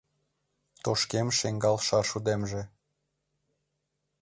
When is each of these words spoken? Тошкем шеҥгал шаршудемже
Тошкем 0.83 1.27
шеҥгал 1.37 1.77
шаршудемже 1.87 2.61